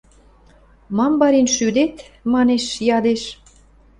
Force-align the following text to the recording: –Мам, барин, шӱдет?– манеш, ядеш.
–Мам, 0.97 1.13
барин, 1.21 1.47
шӱдет?– 1.55 1.95
манеш, 2.33 2.65
ядеш. 2.97 3.21